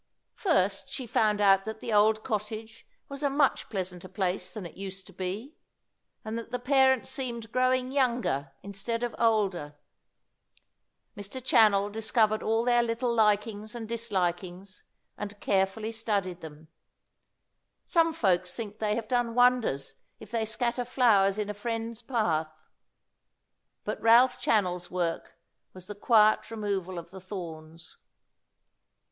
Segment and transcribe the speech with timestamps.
[0.33, 4.75] First she found out that the old cottage was a much pleasanter place than it
[4.75, 5.53] used to be,
[6.25, 9.75] and that the parents seemed growing younger instead of older.
[11.15, 11.39] Mr.
[11.39, 14.81] Channell discovered all their little likings and dislikings
[15.19, 16.69] and carefully studied them.
[17.85, 22.51] Some folks think they have done wonders if they scatter flowers in a friend's path,
[23.83, 25.37] but Ralph Channell's work
[25.75, 27.97] was the quiet removal of the thorns.